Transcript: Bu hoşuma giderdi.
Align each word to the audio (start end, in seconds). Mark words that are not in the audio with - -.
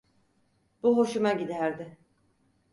Bu 0.83 0.97
hoşuma 0.97 1.33
giderdi. 1.33 1.97